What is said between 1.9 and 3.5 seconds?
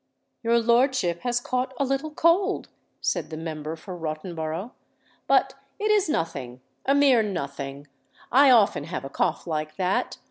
cold," said the